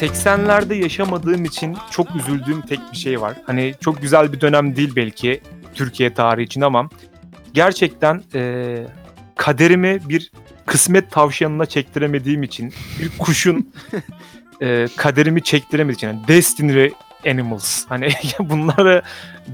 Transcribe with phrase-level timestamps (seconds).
[0.00, 3.36] 80'lerde yaşamadığım için çok üzüldüğüm tek bir şey var.
[3.46, 5.40] Hani çok güzel bir dönem değil belki
[5.74, 6.88] Türkiye tarihi için ama
[7.54, 8.84] gerçekten e,
[9.36, 10.30] kaderimi bir
[10.66, 13.72] kısmet tavşanına çektiremediğim için bir kuşun
[14.62, 16.90] e, kaderimi çektiremediğim için yani Destiny
[17.26, 18.08] Animals hani
[18.40, 19.02] bunlara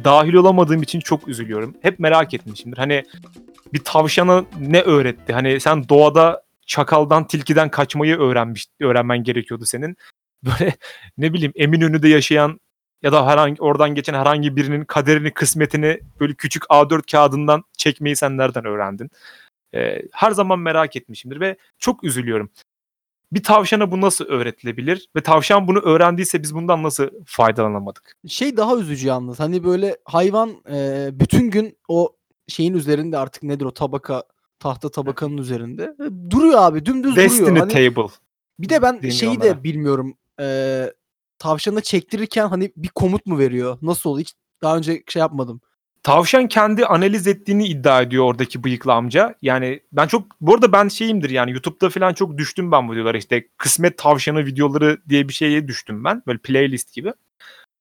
[0.04, 1.74] dahil olamadığım için çok üzülüyorum.
[1.82, 2.78] Hep merak etmişimdir.
[2.78, 3.04] Hani
[3.72, 5.32] bir tavşana ne öğretti?
[5.32, 9.96] Hani sen doğada çakaldan, tilkiden kaçmayı öğrenmiş, öğrenmen gerekiyordu senin.
[10.44, 10.76] Böyle
[11.18, 12.60] ne bileyim Eminönü'de yaşayan
[13.02, 18.36] ya da herhangi oradan geçen herhangi birinin kaderini, kısmetini böyle küçük A4 kağıdından çekmeyi sen
[18.38, 19.10] nereden öğrendin?
[19.74, 22.50] Ee, her zaman merak etmişimdir ve çok üzülüyorum.
[23.32, 28.16] Bir tavşana bu nasıl öğretilebilir ve tavşan bunu öğrendiyse biz bundan nasıl faydalanamadık?
[28.28, 29.40] Şey daha üzücü yalnız.
[29.40, 32.16] Hani böyle hayvan e, bütün gün o
[32.48, 34.24] şeyin üzerinde artık nedir o tabaka
[34.58, 35.96] tahta tabakanın üzerinde
[36.30, 37.60] duruyor abi dümdüz Destiny duruyor.
[37.60, 38.12] Hani Table.
[38.58, 40.14] bir de ben deniyor şeyi de bilmiyorum.
[40.40, 40.86] E,
[41.38, 43.78] tavşana çektirirken hani bir komut mu veriyor?
[43.82, 44.26] Nasıl oluyor?
[44.26, 45.60] Hiç daha önce şey yapmadım.
[46.02, 49.34] Tavşan kendi analiz ettiğini iddia ediyor oradaki bıyıklı amca.
[49.42, 53.18] Yani ben çok bu arada ben şeyimdir yani YouTube'da falan çok düştüm ben bu videolara
[53.18, 56.22] işte kısmet tavşanı videoları diye bir şeye düştüm ben.
[56.26, 57.12] Böyle playlist gibi.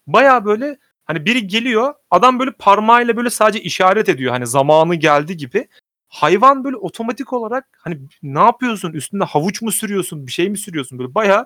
[0.08, 5.38] Baya böyle hani biri geliyor adam böyle parmağıyla böyle sadece işaret ediyor hani zamanı geldi
[5.38, 5.67] gibi.
[6.09, 11.00] Hayvan böyle otomatik olarak hani ne yapıyorsun üstünde havuç mu sürüyorsun bir şey mi sürüyorsun
[11.00, 11.45] böyle baya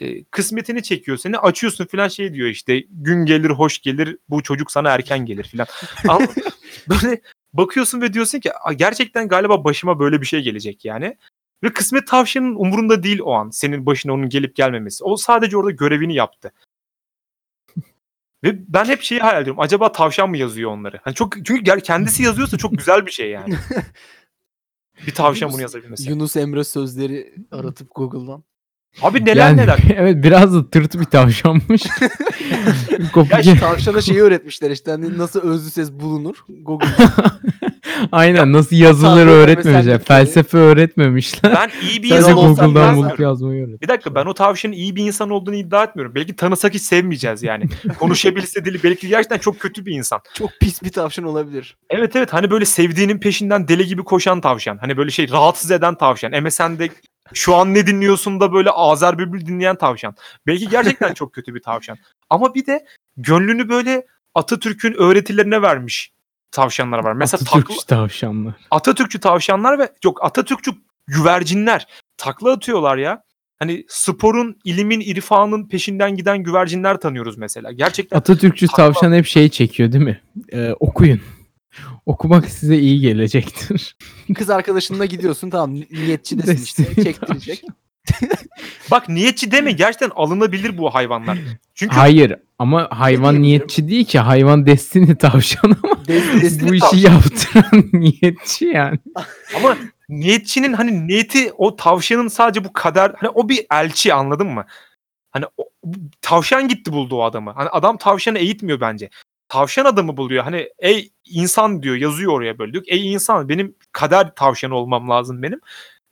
[0.00, 4.70] e, kısmetini çekiyor seni açıyorsun filan şey diyor işte gün gelir hoş gelir bu çocuk
[4.70, 5.66] sana erken gelir filan.
[6.08, 6.26] Ama
[6.88, 7.20] böyle
[7.52, 11.16] bakıyorsun ve diyorsun ki "Aa, gerçekten galiba başıma böyle bir şey gelecek yani.
[11.62, 15.04] Ve kısmet tavşanın umurunda değil o an senin başına onun gelip gelmemesi.
[15.04, 16.52] O sadece orada görevini yaptı.
[18.44, 19.60] Ve ben hep şeyi hayal ediyorum.
[19.60, 21.00] Acaba tavşan mı yazıyor onları?
[21.02, 23.54] Hani çok çünkü kendisi yazıyorsa çok güzel bir şey yani.
[25.06, 26.10] Bir tavşan bunu yazabilmesi.
[26.10, 28.44] Yunus Emre sözleri aratıp Google'dan.
[29.02, 29.78] Abi neler Yani, neler.
[29.96, 31.82] evet biraz da tırt bir tavşanmış.
[33.30, 36.34] Ya işte tavşana şeyi öğretmişler işte hani nasıl özlü ses bulunur.
[36.48, 36.88] Google.
[38.12, 40.02] Aynen nasıl yazılır öğretmemişler.
[40.02, 41.54] Felsefe öğretmemişler.
[41.54, 43.82] Ben iyi bir insan olsam Google'dan bulup yazmayı öğret.
[43.82, 46.14] Bir dakika ben o tavşanın iyi bir insan olduğunu iddia etmiyorum.
[46.14, 47.64] Belki tanısak hiç sevmeyeceğiz yani.
[47.98, 50.20] Konuşabilse dili belki gerçekten çok kötü bir insan.
[50.34, 51.76] Çok pis bir tavşan olabilir.
[51.90, 54.78] Evet evet hani böyle sevdiğinin peşinden deli gibi koşan tavşan.
[54.78, 56.42] Hani böyle şey rahatsız eden tavşan.
[56.42, 56.88] MSN'de
[57.34, 60.14] şu an ne dinliyorsun da böyle Azer Bülbül dinleyen tavşan.
[60.46, 61.98] Belki gerçekten çok kötü bir tavşan.
[62.30, 66.12] Ama bir de gönlünü böyle Atatürk'ün öğretilerine vermiş
[66.50, 67.12] tavşanlar var.
[67.12, 68.54] Mesela Atatürkçü takla- tavşanlar.
[68.70, 70.72] Atatürkçü tavşanlar ve yok Atatürkçü
[71.06, 71.86] güvercinler
[72.16, 73.22] takla atıyorlar ya.
[73.58, 77.72] Hani sporun, ilimin, irfanın peşinden giden güvercinler tanıyoruz mesela.
[77.72, 80.20] Gerçekten Atatürkçü Takla- tavşan hep şey çekiyor değil mi?
[80.52, 81.20] Ee, okuyun.
[82.06, 83.96] Okumak size iyi gelecektir.
[84.34, 87.62] Kız arkadaşınla gidiyorsun tamam ni- niyetçi desin işte çektirecek.
[88.90, 91.38] bak niyetçi deme gerçekten alınabilir bu hayvanlar.
[91.74, 94.18] Çünkü Hayır ama hayvan niyetçi değil ki.
[94.18, 96.98] Hayvan destini tavşan ama Des- bu işi tavşan.
[97.12, 98.98] yaptıran niyetçi yani.
[99.56, 99.76] ama
[100.08, 104.64] niyetçinin hani niyeti o tavşanın sadece bu kader hani o bir elçi anladın mı?
[105.30, 107.52] Hani o, bu- tavşan gitti buldu o adamı.
[107.56, 109.10] Hani adam tavşanı eğitmiyor bence.
[109.48, 110.44] Tavşan adamı buluyor.
[110.44, 112.84] Hani ey insan diyor yazıyor oraya böyle diyor.
[112.86, 115.60] Ey insan benim kader tavşanı olmam lazım benim.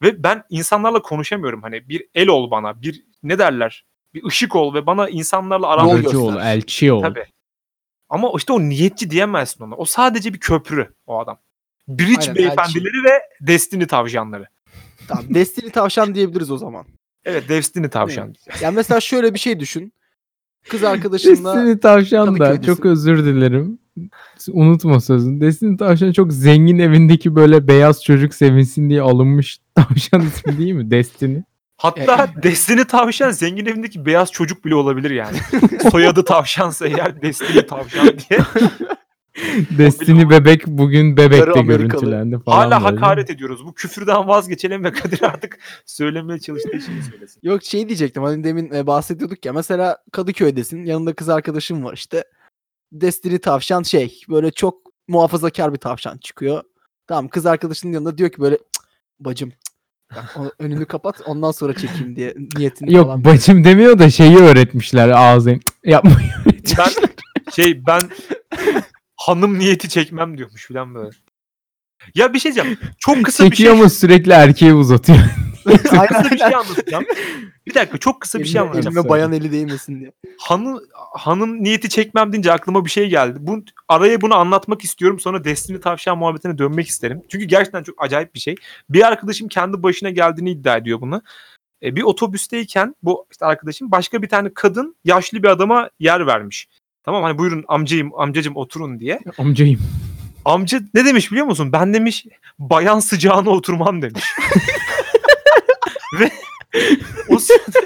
[0.03, 1.62] Ve ben insanlarla konuşamıyorum.
[1.62, 2.83] Hani bir el ol bana.
[2.83, 3.84] Bir ne derler?
[4.15, 6.19] Bir ışık ol ve bana insanlarla aram Yol Aracı göster.
[6.19, 7.03] ol, elçi ol.
[7.03, 7.27] Tabii.
[8.09, 9.75] Ama işte o niyetçi diyemezsin ona.
[9.75, 11.39] O sadece bir köprü o adam.
[11.89, 14.49] Bridge Aynen, beyefendileri ve Destiny tavşanları.
[15.09, 16.87] Tamam Destiny tavşan diyebiliriz o zaman.
[17.25, 18.34] Evet Destiny tavşan.
[18.61, 19.93] Yani mesela şöyle bir şey düşün.
[20.70, 22.62] Kız arkadaşınla Destiny tavşan da Kadıköy'desin.
[22.75, 23.78] çok özür dilerim.
[24.52, 25.41] Unutma sözünü.
[25.41, 30.91] Destiny tavşan çok zengin evindeki böyle beyaz çocuk sevinsin diye alınmış tavşan ismi değil mi?
[30.91, 31.38] Destiny.
[31.76, 35.36] Hatta Destiny tavşan zengin evindeki beyaz çocuk bile olabilir yani.
[35.91, 38.41] Soyadı tavşansa eğer Destiny tavşan diye.
[39.78, 42.57] Destiny bebek bugün bebekte görüntülendi falan.
[42.57, 42.97] Hala böyle.
[42.97, 43.66] hakaret ediyoruz.
[43.66, 47.41] Bu küfürden vazgeçelim ve Kadir artık söylemeye çalıştığı şeyi söylesin.
[47.42, 52.25] Yok şey diyecektim hani demin e, bahsediyorduk ya mesela Kadıköy'desin yanında kız arkadaşın var işte
[52.92, 54.78] Destiny tavşan şey böyle çok
[55.09, 56.63] muhafazakar bir tavşan çıkıyor.
[57.07, 58.84] Tamam kız arkadaşının yanında diyor ki böyle "Cık,
[59.21, 59.53] bacım
[60.16, 63.25] bak, önünü kapat ondan sonra çekeyim diye niyetini Yok falan.
[63.25, 66.30] bacım demiyor da şeyi öğretmişler ağzını yapmayı.
[66.78, 66.89] Ben
[67.53, 68.03] şey ben
[69.26, 71.10] hanım niyeti çekmem diyormuş falan böyle.
[72.15, 72.78] Ya bir şey diyeceğim.
[72.98, 75.18] Çok kısa bir şey, Çekiyor ama sürekli erkeğe uzatıyor.
[75.65, 77.04] çok kısa bir şey anlatacağım.
[77.66, 78.97] Bir dakika çok kısa bir şey anlatacağım.
[78.97, 80.12] elime bayan eli değmesin diye.
[80.38, 80.80] Hanım,
[81.15, 83.38] hanım niyeti çekmem deyince aklıma bir şey geldi.
[83.41, 85.21] Bu, araya bunu anlatmak istiyorum.
[85.21, 87.22] Sonra Destiny tavşan muhabbetine dönmek isterim.
[87.28, 88.54] Çünkü gerçekten çok acayip bir şey.
[88.91, 91.22] Bir arkadaşım kendi başına geldiğini iddia ediyor bunu.
[91.82, 96.68] E, bir otobüsteyken bu işte arkadaşım başka bir tane kadın yaşlı bir adama yer vermiş.
[97.04, 99.21] Tamam hani buyurun amcayım amcacım oturun diye.
[99.39, 99.80] Amcayım.
[100.45, 101.72] Amca ne demiş biliyor musun?
[101.72, 102.27] Ben demiş
[102.59, 104.24] bayan sıcağına oturmam demiş.
[106.21, 106.30] Ve
[107.28, 107.80] o sırada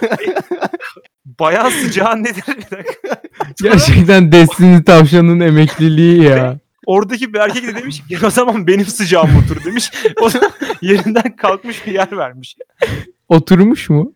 [1.24, 2.44] bayan sıcağı nedir?
[2.48, 3.22] Bir dakika.
[3.62, 6.58] Gerçekten Destiny tavşanın emekliliği ya.
[6.86, 9.90] Oradaki bir erkek de demiş ki o zaman benim sıcağım otur demiş.
[10.20, 10.50] O da
[10.82, 12.56] yerinden kalkmış bir yer vermiş.
[13.28, 14.12] Oturmuş mu?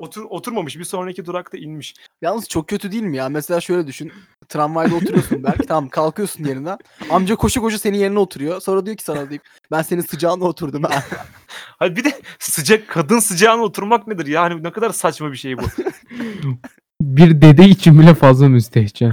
[0.00, 1.94] Otur, oturmamış bir sonraki durakta inmiş.
[2.22, 3.28] Yalnız çok kötü değil mi ya?
[3.28, 4.12] Mesela şöyle düşün.
[4.48, 5.66] Tramvayda oturuyorsun belki.
[5.66, 6.78] tamam kalkıyorsun yerinden.
[7.10, 8.60] Amca koşu koşu senin yerine oturuyor.
[8.60, 11.04] Sonra diyor ki sana deyip ben senin sıcağına oturdum ha.
[11.78, 14.26] Hayır bir de sıcak kadın sıcağına oturmak nedir?
[14.26, 15.62] Yani ne kadar saçma bir şey bu.
[17.00, 19.12] Bir dede için bile fazla müstehcen.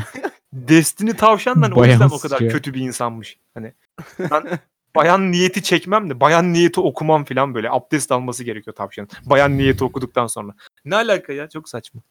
[0.53, 3.37] Destiny tavşandan o Bayan yüzden o kadar kötü bir insanmış.
[3.53, 3.73] Hani
[4.19, 4.59] ben
[4.97, 7.69] bayan niyeti çekmem de bayan niyeti okumam falan böyle.
[7.71, 9.09] Abdest alması gerekiyor tavşanın.
[9.25, 10.53] Bayan niyeti okuduktan sonra.
[10.85, 11.49] Ne alaka ya?
[11.49, 12.01] Çok saçma.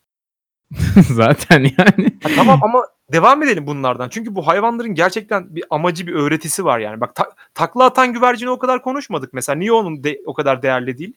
[1.12, 2.18] Zaten yani.
[2.22, 4.08] Ha, tamam ama devam edelim bunlardan.
[4.08, 7.00] Çünkü bu hayvanların gerçekten bir amacı, bir öğretisi var yani.
[7.00, 9.56] Bak ta- takla atan güvercini o kadar konuşmadık mesela.
[9.58, 11.12] Niye onun de- o kadar değerli değil?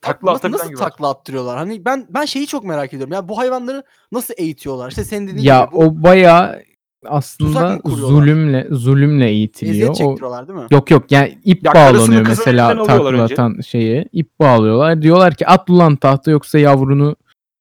[0.00, 0.84] Takla nasıl, nasıl güvercin.
[0.84, 1.58] takla attırıyorlar?
[1.58, 3.12] Hani ben ben şeyi çok merak ediyorum.
[3.12, 3.82] Ya bu hayvanları
[4.12, 4.88] nasıl eğitiyorlar?
[4.88, 6.62] İşte senin dediğin Ya gibi bu o bayağı
[7.02, 8.08] Tuzak aslında mı kuruyorlar?
[8.08, 9.74] zulümle zulümle eğitiliyor.
[9.74, 10.66] eziyet O, çektiriyorlar değil mi?
[10.70, 13.34] yok yok yani ip Ya karısını bağlanıyor kızını mesela alıyorlar takla önce.
[13.34, 14.04] atan şeye.
[14.12, 15.02] ip bağlıyorlar.
[15.02, 17.16] Diyorlar ki at ulan tahta yoksa yavrunu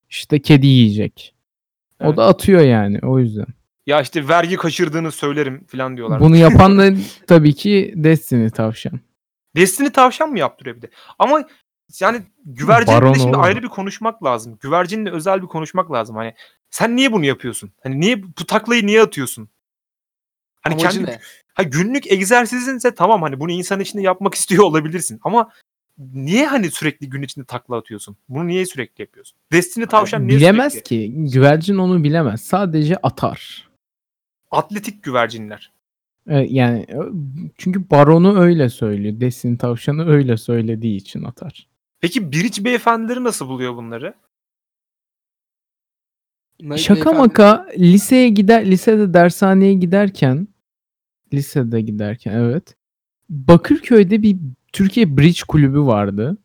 [0.09, 1.35] işte kedi yiyecek.
[2.01, 2.17] O Evet.
[2.17, 3.45] da atıyor yani o yüzden.
[3.87, 6.19] Ya işte vergi kaçırdığını söylerim falan diyorlar.
[6.19, 6.91] Bunu yapan da
[7.27, 8.99] tabii ki Destiny tavşan.
[9.55, 10.89] Destiny tavşan mı yaptırıyor bir de?
[11.19, 11.43] Ama
[11.99, 13.41] yani güvercinle Baron şimdi oğlum.
[13.41, 14.57] ayrı bir konuşmak lazım.
[14.61, 16.15] Güvercinle özel bir konuşmak lazım.
[16.15, 16.33] Hani
[16.69, 17.71] sen niye bunu yapıyorsun?
[17.83, 19.49] Hani niye bu taklayı niye atıyorsun?
[20.61, 21.19] Hani Amacı kendi ne?
[21.53, 25.49] ha günlük egzersizinse tamam hani bunu insan içinde yapmak istiyor olabilirsin ama
[26.13, 28.17] niye hani sürekli gün içinde takla atıyorsun?
[28.29, 29.37] Bunu niye sürekli yapıyorsun?
[29.51, 30.89] Destiny tavşan niye Bilemez sürekli?
[30.89, 31.13] ki.
[31.33, 32.41] Güvercin onu bilemez.
[32.41, 33.69] Sadece atar.
[34.51, 35.71] Atletik güvercinler.
[36.27, 37.11] E, Yani ö-
[37.57, 39.19] çünkü baronu öyle söylüyor.
[39.19, 41.67] Destiny tavşanı öyle söylediği için atar.
[42.05, 44.13] Peki biriç beyefendileri nasıl buluyor bunları?
[46.61, 50.47] Ne- Şaka beyefendi- maka liseye gider lisede dershaneye giderken
[51.33, 52.75] lisede giderken evet.
[53.29, 54.37] Bakırköy'de bir
[54.73, 56.37] Türkiye Bridge kulübü vardı.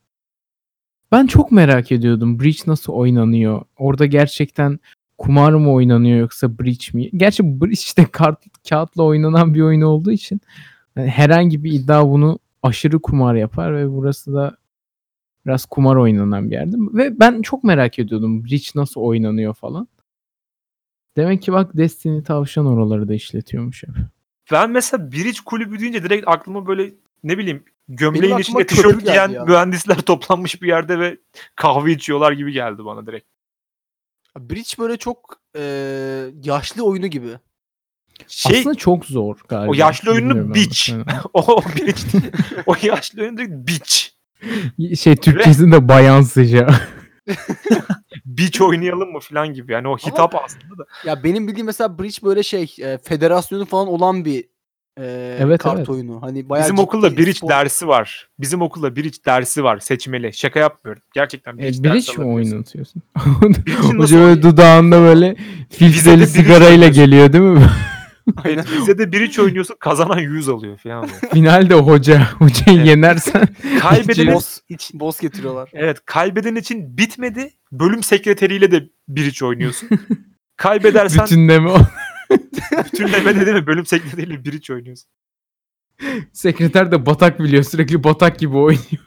[1.12, 3.62] Ben çok merak ediyordum bridge nasıl oynanıyor?
[3.76, 4.80] Orada gerçekten
[5.18, 7.10] kumar mı oynanıyor yoksa bridge mi?
[7.16, 10.40] Gerçi bridge de kart, kağıtla oynanan bir oyun olduğu için
[10.94, 14.59] hani herhangi bir iddia bunu aşırı kumar yapar ve burası da
[15.46, 16.76] biraz kumar oynanan bir yerdi.
[16.78, 19.88] Ve ben çok merak ediyordum bridge nasıl oynanıyor falan.
[21.16, 23.94] Demek ki bak Destiny tavşan oraları da işletiyormuş hep.
[24.52, 26.94] Ben mesela biriç kulübü deyince direkt aklıma böyle
[27.24, 29.44] ne bileyim gömleğin içinde tişört giyen ya.
[29.44, 31.18] mühendisler toplanmış bir yerde ve
[31.56, 33.26] kahve içiyorlar gibi geldi bana direkt.
[34.38, 35.62] Bridge böyle çok e,
[36.42, 37.30] yaşlı oyunu gibi.
[38.26, 39.70] Şey Aslında çok zor galiba.
[39.70, 40.90] o yaşlı oyunu Bilmiyorum Beach.
[41.32, 41.62] o, o
[42.66, 44.19] o yaşlı oyun direkt beach.
[44.98, 46.70] Şey Türkçesi de bayan sıcağı.
[48.26, 49.72] Beach oynayalım mı falan gibi.
[49.72, 50.84] Yani o hitap aslında da.
[51.04, 54.44] Ya benim bildiğim mesela Bridge böyle şey e, federasyonu falan olan bir
[55.00, 55.88] e, Evet, kart evet.
[55.88, 56.22] oyunu.
[56.22, 58.28] Hani bayağı Bizim okulda bridge spor- dersi var.
[58.38, 60.32] Bizim okulda bridge dersi var seçmeli.
[60.32, 61.02] Şaka yapmıyorum.
[61.14, 63.02] Gerçekten E, bridge, bridge dersi mi oynatıyorsun?
[63.98, 65.36] Hoca böyle dudağında böyle
[65.70, 67.66] filtreli bridge sigarayla geliyor değil mi?
[68.44, 71.02] Evet, bize de bridge oynuyorsun kazanan 100 alıyor falan.
[71.02, 71.14] böyle.
[71.32, 72.86] Finalde hoca hocayı Evet.
[72.86, 73.48] yenersen
[73.80, 74.60] Kaybeden boss,
[74.94, 75.70] boss getiriyorlar.
[75.72, 77.50] Evet kaybeden için bitmedi.
[77.72, 79.88] Bölüm sekreteriyle de bridge oynuyorsun.
[80.56, 81.78] Kaybedersen bütün, bütünleme o.
[82.84, 83.66] bütünlemede değil mi?
[83.66, 85.10] Bölüm sekreteriyle bridge oynuyorsun.
[86.32, 87.62] Sekreter de batak biliyor.
[87.62, 89.04] Sürekli batak gibi oynuyor.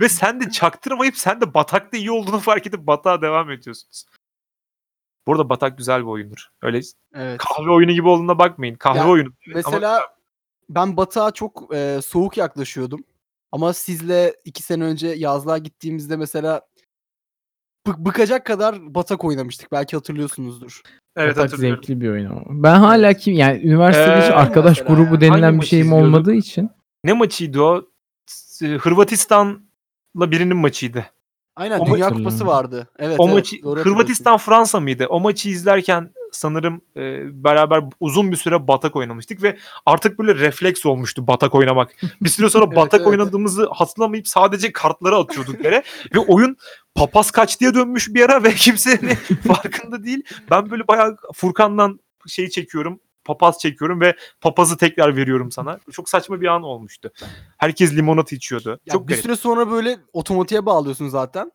[0.00, 4.04] Ve sen de çaktırmayıp sen de batakta iyi olduğunu fark edip batağa devam ediyorsunuz.
[5.26, 6.48] Bu arada batak güzel bir oyundur.
[6.62, 6.80] Öyle
[7.14, 7.38] Evet.
[7.38, 8.74] kahve oyunu gibi olduğuna bakmayın.
[8.74, 9.28] Kahve Ya, oyunu.
[9.54, 10.00] Mesela
[10.68, 13.00] ben Batığa çok e, soğuk yaklaşıyordum.
[13.52, 16.60] Ama sizle iki sene önce yazlığa gittiğimizde mesela
[17.86, 19.72] bık- bıkacak kadar batak oynamıştık.
[19.72, 20.82] Belki hatırlıyorsunuzdur.
[21.16, 22.42] Evet batak zevkli bir oyun ama.
[22.48, 26.70] Ben hala kim yani üniversitede hiç Ee, arkadaş mesela grubu denilen bir şeyim olmadığı için.
[27.04, 27.84] Ne maçıydı o?
[28.78, 31.06] Hırvatistan'la birinin maçıydı.
[31.56, 32.88] Aynen O Dünya Kupası vardı.
[32.98, 33.56] Evet, o evet, maçı.
[33.62, 35.06] Hırvatistan Fransa mıydı?
[35.08, 37.02] O maçı izlerken sanırım e,
[37.44, 41.92] beraber uzun bir süre batak oynamıştık ve artık böyle refleks olmuştu batak oynamak.
[42.20, 43.06] Bir süre sonra Evet, batak evet.
[43.06, 45.82] oynadığımızı hatırlamayıp sadece kartları atıyorduk yere
[46.14, 46.56] ve oyun
[46.94, 49.14] papaz kaç diye dönmüş bir ara ve kimse hani
[49.48, 50.22] farkında değil.
[50.50, 53.00] Ben böyle bayağı Furkan'dan şey çekiyorum.
[53.26, 55.78] Papaz çekiyorum ve papazı tekrar veriyorum sana.
[55.92, 57.12] Çok saçma bir an olmuştu.
[57.58, 58.80] Herkes limonata içiyordu.
[58.86, 59.22] Ya Çok bir garip.
[59.22, 61.52] süre sonra böyle otomatiğe bağlıyorsun zaten.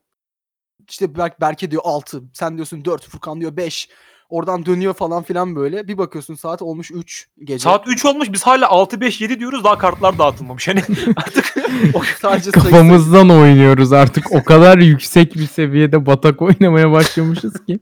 [0.90, 3.90] İşte Berk, Berke diyor 6, sen diyorsun 4, Furkan diyor 5.
[4.32, 5.88] Oradan dönüyor falan filan böyle.
[5.88, 7.60] Bir bakıyorsun saat olmuş 3 gece.
[7.64, 10.68] Saat 3 olmuş biz hala 6 5 7 diyoruz daha kartlar dağıtılmamış.
[10.68, 10.82] Hani
[11.16, 11.46] artık
[12.22, 14.32] sadece sayısı- Kafamızdan oynuyoruz artık.
[14.32, 17.80] O kadar yüksek bir seviyede batak oynamaya başlamışız ki.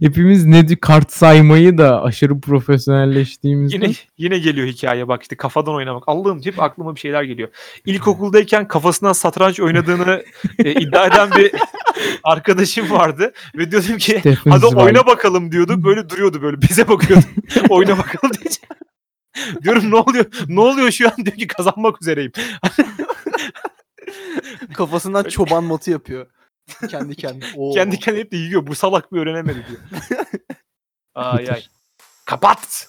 [0.00, 3.76] Hepimiz ne kart saymayı da aşırı profesyonelleştiğimizde.
[3.76, 6.02] yine yine geliyor hikaye bak işte kafadan oynamak.
[6.06, 7.48] Allah'ım hep aklıma bir şeyler geliyor.
[7.86, 10.24] İlkokuldayken kafasından satranç oynadığını
[10.64, 11.52] e, iddia eden bir
[12.24, 14.76] arkadaşım vardı ve diyordum ki Stefan hadi Zweig.
[14.84, 15.81] oyna bakalım diyorduk.
[15.84, 17.24] Böyle duruyordu böyle bize bakıyordu.
[17.68, 18.52] oyna bakalım diye.
[19.62, 20.26] Diyorum ne oluyor?
[20.48, 21.16] Ne oluyor şu an?
[21.24, 22.32] Diyor ki kazanmak üzereyim.
[24.74, 26.26] kafasından çoban matı yapıyor.
[26.90, 27.44] Kendi kendine.
[27.56, 27.74] Oo.
[27.74, 28.66] Kendi kendine hep de yiyor.
[28.66, 30.02] Bu salak bir öğrenemedi diyor.
[31.14, 31.64] ay ay.
[32.24, 32.88] Kapat.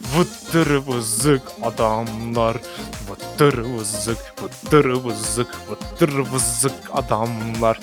[0.00, 2.56] Vıttır vızık adamlar.
[3.10, 7.80] Vıttır vızık, vıttır vızık, vıttır vızık adamlar.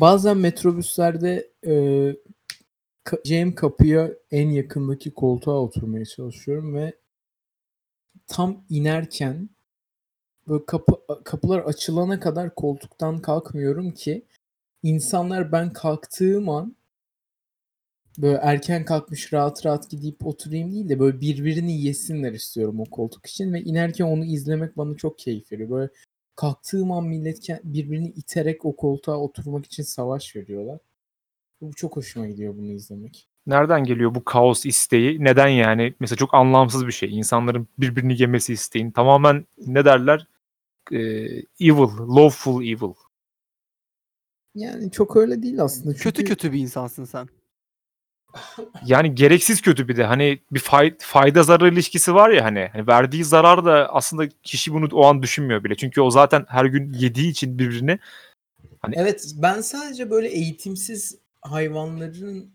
[0.00, 1.72] Bazen metrobüslerde e,
[3.24, 6.92] Cem kapıya en yakındaki koltuğa oturmaya çalışıyorum ve
[8.26, 9.50] tam inerken
[10.48, 14.26] böyle kapı kapılar açılana kadar koltuktan kalkmıyorum ki
[14.82, 16.76] insanlar ben kalktığım an
[18.18, 23.26] böyle erken kalkmış rahat rahat gidip oturayım değil de böyle birbirini yesinler istiyorum o koltuk
[23.26, 25.70] için ve inerken onu izlemek bana çok keyif veriyor.
[25.70, 25.90] Böyle
[26.38, 30.78] kalktığım an millet birbirini iterek o koltuğa oturmak için savaş veriyorlar.
[31.60, 33.28] Bu çok hoşuma gidiyor bunu izlemek.
[33.46, 35.24] Nereden geliyor bu kaos isteği?
[35.24, 35.94] Neden yani?
[36.00, 37.18] Mesela çok anlamsız bir şey.
[37.18, 38.90] İnsanların birbirini yemesi isteğin.
[38.90, 40.26] Tamamen ne derler?
[40.92, 40.98] Ee,
[41.60, 42.94] evil, lawful evil.
[44.54, 45.94] Yani çok öyle değil aslında.
[45.94, 47.28] Kötü Çünkü kötü bir insansın sen.
[48.86, 50.04] Yani gereksiz kötü bir de.
[50.04, 52.68] Hani bir fay- fayda zarar ilişkisi var ya hani.
[52.72, 55.74] hani verdiği zarar da aslında kişi bunu o an düşünmüyor bile.
[55.76, 57.98] Çünkü o zaten her gün yediği için birbirini
[58.92, 62.50] Evet ben sadece böyle eğitimsiz hayvanların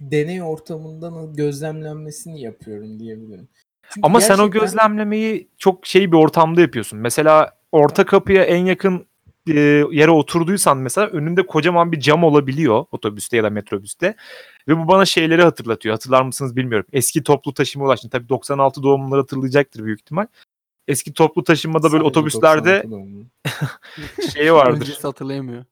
[0.00, 3.48] deney ortamından gözlemlenmesini yapıyorum diyebilirim.
[3.90, 6.98] Çünkü Ama sen o gerçekten- gözlemlemeyi çok şey bir ortamda yapıyorsun.
[6.98, 9.06] Mesela orta kapıya en yakın
[9.48, 9.60] e,
[9.90, 14.16] yere oturduysan mesela önünde kocaman bir cam olabiliyor otobüste ya da metrobüste.
[14.68, 15.92] Ve bu bana şeyleri hatırlatıyor.
[15.92, 16.86] Hatırlar mısınız bilmiyorum.
[16.92, 18.10] Eski toplu taşıma ulaştım.
[18.10, 20.26] Tabii 96 doğumluları hatırlayacaktır büyük ihtimal.
[20.88, 23.24] Eski toplu taşımada böyle Sadece otobüslerde 96 doğumlu.
[24.34, 24.80] şey vardır.
[24.80, 25.64] Öncesi hatırlayamıyor.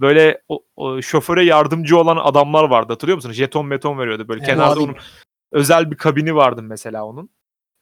[0.00, 2.92] Böyle o, o şoföre yardımcı olan adamlar vardı.
[2.92, 3.36] Hatırlıyor musunuz?
[3.36, 4.38] Jeton meton veriyordu böyle.
[4.38, 4.48] Evet.
[4.50, 4.96] Kenarda onun
[5.52, 7.30] özel bir kabini vardı mesela onun.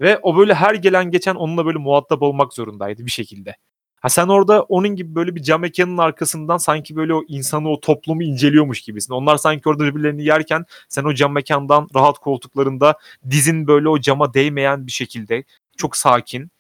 [0.01, 3.57] Ve o böyle her gelen geçen onunla böyle muhatap olmak zorundaydı bir şekilde.
[4.03, 7.81] Ha sen orada onun gibi böyle bir cam mekanın arkasından sanki böyle o insanı o
[7.81, 9.15] toplumu inceliyormuş gibisin.
[9.15, 12.99] Onlar sanki orada birbirlerini yerken sen o cam mekandan rahat koltuklarında
[13.31, 15.45] dizin böyle o cama değmeyen bir şekilde
[15.77, 16.51] çok sakin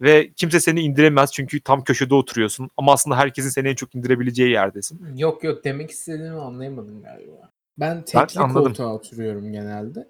[0.00, 4.50] ve kimse seni indiremez çünkü tam köşede oturuyorsun ama aslında herkesin seni en çok indirebileceği
[4.50, 5.16] yerdesin.
[5.16, 7.50] Yok yok demek istediğimi anlayamadım galiba.
[7.78, 8.64] Ben tekli anladım.
[8.64, 10.08] koltuğa oturuyorum genelde.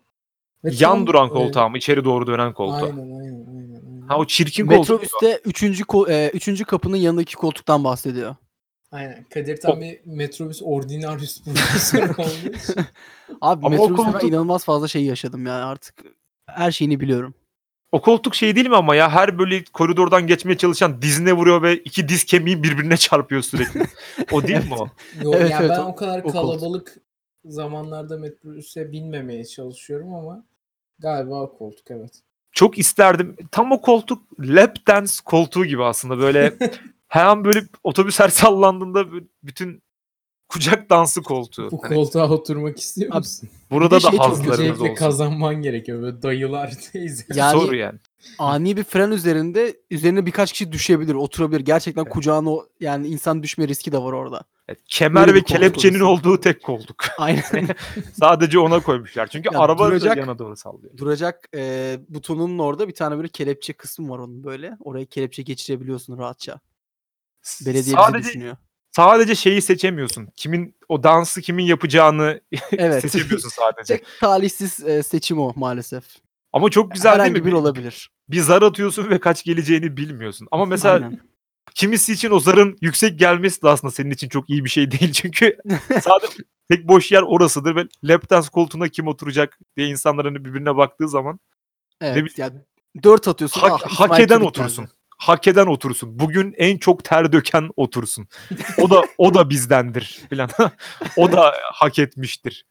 [0.64, 1.78] Ve Yan duran e, koltuğa mı?
[1.78, 2.76] içeri doğru dönen koltuğa.
[2.88, 3.46] Aynen aynen aynen.
[3.46, 4.06] aynen.
[4.08, 4.78] Ha o çirkin koltuk.
[5.02, 5.62] Metrobüste 3.
[5.82, 8.36] Ko- e, üçüncü kapının yanındaki koltuktan bahsediyor.
[8.92, 9.24] Aynen.
[9.34, 11.40] Kadir tam bir metrobüs ordinarius.
[13.40, 15.94] Abi Ama o metrobüste ben koltuk- inanılmaz fazla şey yaşadım yani artık.
[16.46, 17.34] Her şeyini biliyorum.
[17.92, 21.76] O koltuk şey değil mi ama ya her böyle koridordan geçmeye çalışan dizine vuruyor ve
[21.76, 23.82] iki diz kemiği birbirine çarpıyor sürekli.
[24.32, 24.88] O değil mi o?
[25.22, 26.88] Yo, Evet, ya evet, ben o- o kadar o koltuk.
[27.46, 30.44] Zamanlarda metrobüse binmemeye çalışıyorum ama
[30.98, 32.22] galiba koltuk evet.
[32.52, 33.36] Çok isterdim.
[33.50, 36.54] Tam o koltuk lap dance koltuğu gibi aslında böyle
[37.08, 39.06] her an böyle otobüs her sallandığında
[39.42, 39.82] bütün
[40.48, 41.70] kucak dansı koltuğu.
[41.70, 43.48] Bu Hani koltuğa oturmak istiyor Abi, musun?
[43.70, 44.94] burada bir da şey çok Öncelikle olsun.
[44.94, 47.36] kazanman gerekiyor böyle dayılar teyzeler.
[47.36, 47.98] Yani- Soru yani.
[48.38, 51.60] Ani bir fren üzerinde üzerine birkaç kişi düşebilir, oturabilir.
[51.60, 52.12] Gerçekten Evet.
[52.12, 54.42] kucağına o yani insan düşme riski de var orada.
[54.68, 56.28] Evet, kemer Böyle ve koltuk kelepçenin olursa.
[56.28, 57.04] olduğu tek koltuk.
[57.18, 57.42] Aynen.
[58.20, 59.26] Sadece ona koymuşlar.
[59.26, 60.96] Çünkü Ya araba duracak- yana doğru sallıyor.
[60.96, 64.76] Duracak e, butonunun orada bir tane böyle kelepçe kısmı var onun böyle.
[64.84, 66.60] Oraya kelepçe geçirebiliyorsun rahatça.
[67.66, 68.56] Belediye bizi sadece düşünüyor.
[68.96, 70.28] Sadece şeyi seçemiyorsun.
[70.36, 72.40] Kimin o dansı kimin yapacağını
[72.72, 73.02] Evet.
[73.10, 73.96] seçemiyorsun sadece.
[73.96, 76.04] Tek talihsiz e, seçim o maalesef.
[76.52, 77.46] Ama çok güzel değil Herhangi mi?
[77.46, 78.10] bir olabilir.
[78.28, 80.48] Bir zar atıyorsun ve kaç geleceğini bilmiyorsun.
[80.50, 81.20] Ama mesela Aynen.
[81.74, 85.12] kimisi için o zarın yüksek gelmesi de aslında senin için çok iyi bir şey değil.
[85.22, 85.56] Çünkü
[86.02, 86.32] sadece
[86.70, 91.40] tek boş yer orasıdır ve lap dance koltuğuna kim oturacak diye insanların birbirine baktığı zaman
[92.00, 92.24] Evet.
[92.24, 92.54] bir- Yani
[93.02, 93.60] 4 atıyorsun.
[93.60, 94.84] hak, ah, hak eden otursun.
[94.84, 94.95] geldi.
[95.16, 96.18] Hak eden otursun.
[96.18, 98.28] Bugün en çok ter döken otursun.
[98.78, 100.50] O da o da bizdendir falan.
[101.16, 102.66] o da hak etmiştir.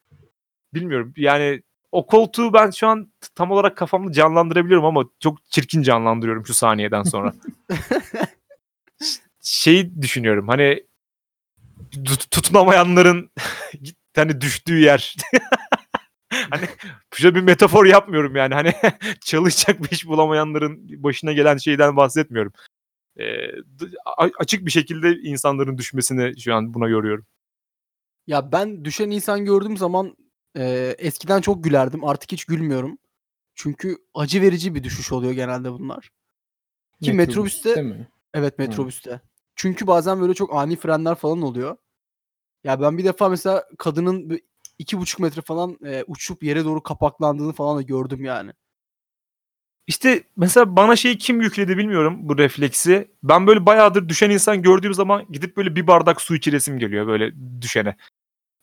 [0.73, 1.13] Bilmiyorum.
[1.17, 1.61] Yani
[1.91, 7.03] o koltuğu ben şu an tam olarak kafamda canlandırabiliyorum ama çok çirkin canlandırıyorum şu saniyeden
[7.03, 7.33] sonra.
[9.41, 10.47] Şeyi düşünüyorum.
[10.47, 10.83] Hani
[12.05, 13.31] tut- tutunamayanların
[14.15, 15.15] hani düştüğü yer.
[16.49, 16.65] hani
[17.13, 18.53] şöyle bir metafor yapmıyorum yani.
[18.53, 18.73] Hani
[19.21, 22.53] çalışacak bir iş bulamayanların başına gelen şeyden bahsetmiyorum.
[24.05, 27.25] A- açık bir şekilde insanların düşmesini şu an buna yoruyorum.
[28.27, 30.17] Ya ben düşen insan gördüğüm zaman
[30.57, 32.03] e, eskiden çok gülerdim.
[32.03, 32.97] Artık hiç gülmüyorum.
[33.55, 36.09] Çünkü acı verici bir düşüş oluyor genelde bunlar.
[37.01, 38.07] Ki metrobüste mi?
[38.33, 39.21] evet metrobüste.
[39.55, 41.77] Çünkü bazen böyle çok ani frenler falan oluyor.
[42.63, 44.41] Ya ben bir defa mesela kadının bir
[44.79, 48.51] iki buçuk metre falan e, uçup yere doğru kapaklandığını falan da gördüm yani.
[49.87, 53.11] İşte mesela bana şeyi kim yükledi bilmiyorum bu refleksi.
[53.23, 57.33] Ben böyle bayağıdır düşen insan gördüğüm zaman gidip böyle bir bardak su içiresim geliyor böyle
[57.61, 57.95] düşene.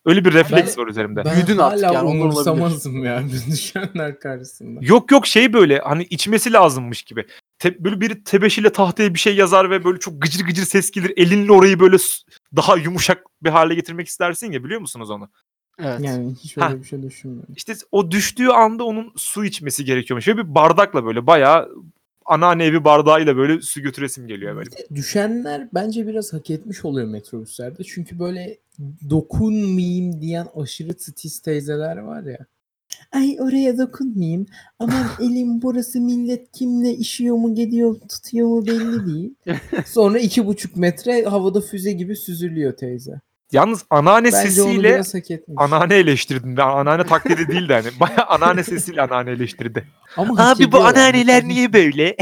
[0.04, 1.25] Öyle bir refleks var üzerimde.
[1.25, 4.81] Ben Büyüdün artık hala yani, umursamazım ya düşenler karşısında.
[4.83, 7.26] Yok yok şey böyle hani içmesi lazımmış gibi.
[7.59, 11.12] Te- böyle biri tebeşiyle tahtaya bir şey yazar ve böyle çok gıcır gıcır ses gelir.
[11.16, 11.97] Elinle orayı böyle
[12.57, 15.31] daha yumuşak bir hale getirmek istersin ya biliyor musunuz onu?
[15.85, 16.01] Evet.
[16.01, 17.55] Yani hiç öyle bir şey düşünmüyorum.
[17.57, 20.25] İşte o düştüğü anda onun su içmesi gerekiyormuş.
[20.25, 21.69] Şöyle bir bardakla böyle bayağı
[22.27, 24.71] anneanne evi bardağıyla böyle su götüresim geliyor böyle.
[24.95, 27.85] Düşenler bence biraz hak etmiş oluyor metrobüslerde.
[27.85, 28.59] Çünkü böyle
[29.11, 32.47] dokunmayayım diyen aşırı titiz teyzeler var ya.
[33.12, 34.47] Ay oraya dokunmayayım.
[34.79, 39.35] Aman elim burası millet kimle işiyor mu gidiyor tutuyor mu belli değil.
[39.87, 43.21] Sonra iki buçuk metre havada füze gibi süzülüyor teyze.
[43.52, 45.56] Yalnız anneanne Bence onu sesiyle biraz hak etmiş.
[45.56, 46.56] anneanne eleştirdim.
[46.56, 47.87] Ben anneanne taklidi değil de hani.
[48.00, 49.88] Bayağı anneanne sesiyle anneanne eleştirdi.
[50.16, 52.16] Ama hak Abi bu anneanneler niye böyle?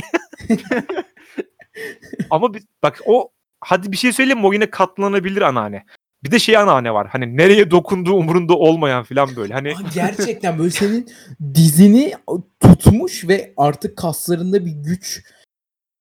[2.30, 4.46] Ama bir, bak o hadi bir şey söyleyeyim mi?
[4.46, 5.84] O yine katlanabilir anneanne.
[6.24, 7.08] Bir de şey anneanne var.
[7.08, 9.54] Hani nereye dokunduğu umurunda olmayan falan böyle.
[9.54, 11.08] Hani Abi gerçekten böyle senin
[11.54, 12.12] dizini
[12.60, 15.22] tutmuş ve artık kaslarında bir güç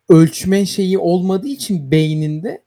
[0.10, 2.63] ölçme şeyi olmadığı için beyninde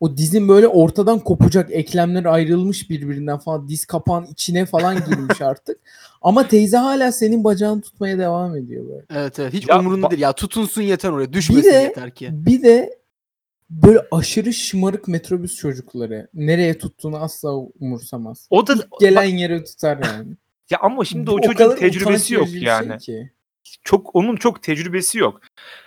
[0.00, 5.78] o dizin böyle ortadan kopacak eklemler ayrılmış birbirinden falan diz kapağın içine falan girmiş artık.
[6.22, 9.04] Ama teyze hala senin bacağını tutmaya devam ediyor böyle.
[9.14, 9.52] Evet evet.
[9.52, 10.22] Hiç Ya umurunda değil.
[10.22, 11.32] Ya tutunsun yeter oraya.
[11.32, 12.28] Düşmesin de- yeter ki.
[12.32, 12.98] Bir de
[13.70, 18.46] böyle aşırı şımarık metrobüs çocukları nereye tuttuğunu asla umursamaz.
[18.50, 20.28] o da İlk gelen yere tutar yani.
[20.70, 22.98] ya ama şimdi Bu o çocuğun tecrübesi yok bir şey yani.
[22.98, 23.30] ki.
[23.84, 25.40] Çok onun çok tecrübesi yok.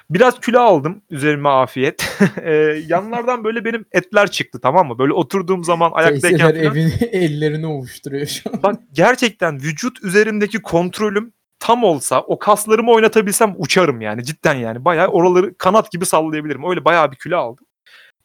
[0.10, 2.08] Biraz kilo aldım üzerime afiyet.
[2.44, 4.98] Ee, yanlardan böyle benim etler çıktı tamam mı?
[4.98, 6.56] Böyle oturduğum zaman ayaktayken falan.
[6.56, 8.63] evini ellerini ovuşturuyor şu an.
[8.63, 14.86] Bak gerçekten vücut üzerimdeki kontrolüm tam olsa o kaslarımı oynatabilsem uçarım yani cidden yani.
[14.86, 16.70] Bayağı oraları kanat gibi sallayabilirim.
[16.70, 17.65] Öyle bayağı bir kilo aldım.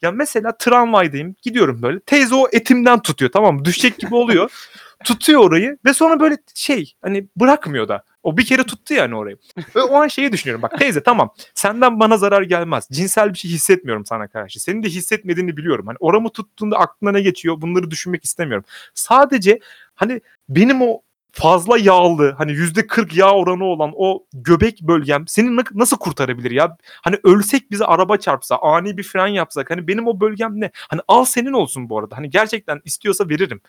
[0.03, 2.01] Ya mesela tramvaydayım gidiyorum böyle.
[2.01, 3.65] Teyze o etimden tutuyor tamam mı?
[3.65, 4.51] Düşecek gibi oluyor.
[5.05, 8.03] tutuyor orayı ve sonra böyle şey hani bırakmıyor da.
[8.27, 9.37] O bir kere tuttu yani orayı.
[9.77, 12.89] Ve o an şeyi düşünüyorum bak teyze tamam senden bana zarar gelmez.
[12.93, 14.61] Cinsel bir şey hissetmiyorum sana karşı.
[14.63, 15.87] Senin de hissetmediğini biliyorum.
[15.87, 18.65] Hani oramı tuttuğunda aklına ne geçiyor bunları düşünmek istemiyorum.
[18.95, 19.61] Sadece
[19.95, 21.01] hani benim o
[21.33, 26.51] fazla yağlı hani yüzde 40 yağ oranı olan o göbek bölgem seni na- nasıl kurtarabilir
[26.51, 26.77] ya?
[27.03, 30.71] Hani ölsek bize araba çarpsa ani bir fren yapsak hani benim o bölgem ne?
[30.75, 32.17] Hani al senin olsun bu arada.
[32.17, 33.61] Hani gerçekten istiyorsa veririm.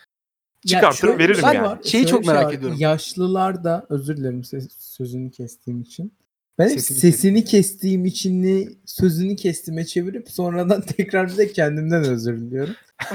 [0.67, 1.62] Çıkartır bir veririm şey yani.
[1.67, 2.54] var, Şeyi çok bir şey merak var.
[2.54, 2.78] ediyorum.
[2.80, 6.13] Yaşlılarda özür dilerim ses- sözünü kestiğim için.
[6.60, 12.04] Ben hep Sesini sesini, kestiğim için ni sözünü kestime çevirip sonradan tekrar bir de kendimden
[12.04, 12.76] özür diliyorum.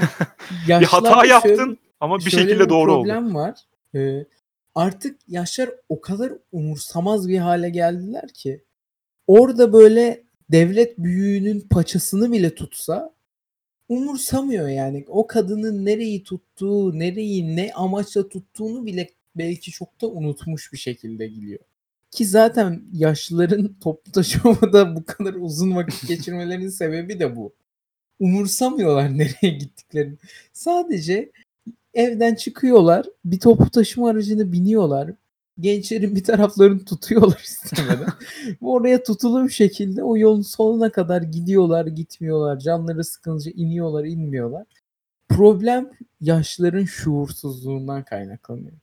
[0.67, 3.03] Bir hata yaptın şöyle- ama bir şöyle şekilde doğru oldu.
[3.03, 3.59] problem var.
[3.95, 4.25] Ee,
[4.75, 8.63] artık yaşlar o kadar umursamaz bir hale geldiler ki
[9.27, 13.13] orada böyle devlet büyüğünün paçasını bile tutsa
[13.89, 15.05] umursamıyor yani.
[15.07, 21.27] O kadının nereyi tuttuğu, nereyi ne amaçla tuttuğunu bile belki çok da unutmuş bir şekilde
[21.27, 21.59] gidiyor.
[22.11, 27.53] Ki zaten yaşlıların toplu taşımada bu kadar uzun vakit geçirmelerinin sebebi de bu.
[28.19, 30.17] Umursamıyorlar nereye gittiklerini.
[30.53, 31.31] Sadece
[31.93, 35.11] evden çıkıyorlar, bir toplu taşıma aracına biniyorlar.
[35.59, 38.07] Gençlerin bir taraflarını tutuyorlar istemeden.
[38.61, 42.59] Oraya tutulu bir şekilde o yolun sonuna kadar gidiyorlar, gitmiyorlar.
[42.59, 44.65] Canları sıkılınca iniyorlar, inmiyorlar.
[45.29, 48.73] Problem yaşlıların şuursuzluğundan kaynaklanıyor.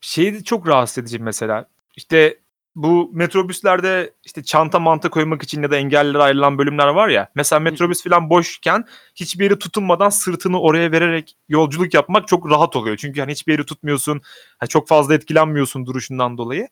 [0.00, 1.68] Şey de çok rahatsız edici mesela.
[1.96, 2.38] İşte
[2.76, 7.30] bu metrobüslerde işte çanta manta koymak için ya da engellilere ayrılan bölümler var ya.
[7.34, 8.84] Mesela metrobüs falan boşken
[9.14, 12.96] hiçbir yeri tutunmadan sırtını oraya vererek yolculuk yapmak çok rahat oluyor.
[12.96, 14.20] Çünkü hani hiçbir yeri tutmuyorsun.
[14.58, 16.68] hani çok fazla etkilenmiyorsun duruşundan dolayı.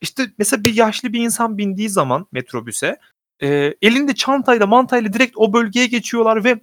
[0.00, 2.98] İşte mesela bir yaşlı bir insan bindiği zaman metrobüse
[3.42, 6.60] e, elinde çantayla mantayla direkt o bölgeye geçiyorlar ve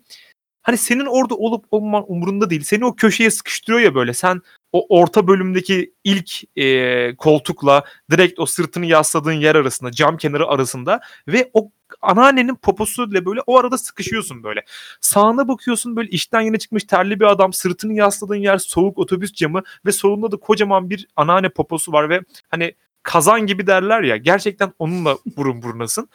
[0.70, 2.64] hani senin orada olup olman umurunda değil.
[2.64, 4.14] Seni o köşeye sıkıştırıyor ya böyle.
[4.14, 4.42] Sen
[4.74, 11.02] o orta bölümdeki ilk e, koltukla direkt o sırtını yasladığın yer arasında, cam kenarı arasında
[11.28, 14.66] ve o anneannenin poposuyla böyle o arada sıkışıyorsun böyle.
[15.02, 19.64] Sağına bakıyorsun böyle işten yeni çıkmış terli bir adam sırtını yasladığın yer soğuk otobüs camı
[19.86, 24.74] ve solunda da kocaman bir anneanne poposu var ve hani kazan gibi derler ya gerçekten
[24.80, 26.10] onunla burun burunasın.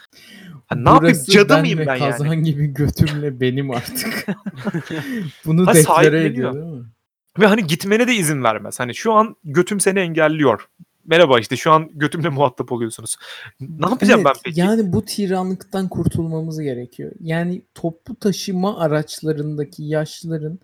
[0.67, 2.43] Ha, ne yapayım cadı mıyım ben kazan yani?
[2.43, 4.27] gibi götümle benim artık.
[5.47, 6.85] Bunu Ha, deklare ediyor değil mi?
[7.39, 8.81] Ve hani gitmene de izin vermez.
[8.81, 10.69] Hani şu an götüm seni engelliyor.
[11.07, 13.17] Merhaba işte şu an götümle muhatap oluyorsunuz.
[13.61, 14.61] Ne yapacağım Evet, ben peki?
[14.61, 17.13] Yani bu tiranlıktan kurtulmamız gerekiyor.
[17.21, 20.59] Yani toplu taşıma araçlarındaki yaşlıların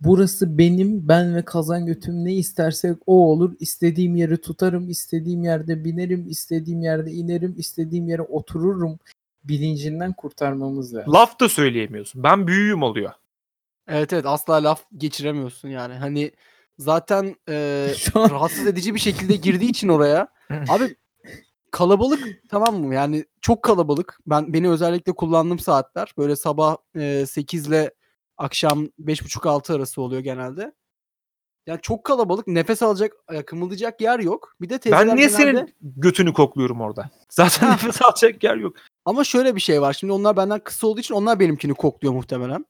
[0.00, 3.52] burası benim ben ve kazan götüm ne istersek o olur.
[3.60, 8.98] İstediğim yeri tutarım, istediğim yerde binerim, istediğim yerde inerim, istediğim yere otururum
[9.48, 11.12] bilincinden kurtarmamız lazım.
[11.12, 12.22] Laf da söyleyemiyorsun.
[12.22, 13.12] Ben büyüğüm oluyor.
[13.88, 15.94] Evet evet asla laf geçiremiyorsun yani.
[15.94, 16.32] Hani
[16.78, 20.28] zaten e, Şu an rahatsız edici bir şekilde girdiği için oraya.
[20.68, 20.96] Abi
[21.70, 22.94] kalabalık tamam mı?
[22.94, 24.18] Yani çok kalabalık.
[24.26, 27.90] Ben beni özellikle kullandığım saatler böyle sabah e, 8 ile
[28.36, 30.72] akşam 5.30-6 arası oluyor genelde.
[31.66, 32.46] Yani çok kalabalık.
[32.46, 34.56] Nefes alacak, e, kımıldayacak yer yok.
[34.60, 35.42] Bir de teyzeler Ben niye genelde...
[35.42, 37.10] senin götünü kokluyorum orada?
[37.30, 38.76] Zaten nefes alacak yer yok.
[39.06, 39.92] Ama şöyle bir şey var.
[39.92, 42.66] Şimdi onlar benden kısa olduğu için onlar benimkini kokluyor muhtemelen.